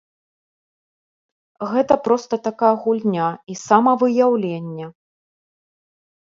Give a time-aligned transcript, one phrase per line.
[1.73, 4.85] Гэта проста такая гульня і самавыяўленне.